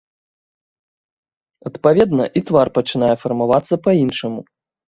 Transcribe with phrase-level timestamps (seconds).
[1.71, 4.41] Адпаведна, і твар пачынае фармавацца па-іншаму.